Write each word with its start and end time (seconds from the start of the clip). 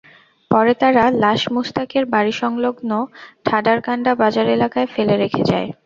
পরে 0.51 0.73
তারা 0.81 1.03
লাশ 1.23 1.41
মুসতাকের 1.55 2.03
বাড়িসংলগ্ন 2.13 2.91
ঠাডারকান্ডা 3.45 4.11
বাজার 4.21 4.47
এলাকায় 4.55 4.87
ফেলে 4.93 5.15
রেখে 5.17 5.43
যায়। 5.51 5.69